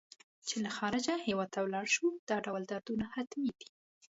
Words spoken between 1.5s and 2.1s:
ته ولاړ شو